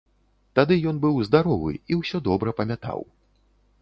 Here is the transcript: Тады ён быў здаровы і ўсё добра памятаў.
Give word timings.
Тады 0.59 0.77
ён 0.91 1.01
быў 1.03 1.19
здаровы 1.29 1.75
і 1.75 1.93
ўсё 2.01 2.17
добра 2.31 2.57
памятаў. 2.63 2.99